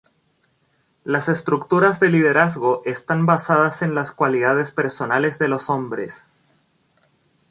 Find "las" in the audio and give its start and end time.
1.03-1.29, 3.93-4.11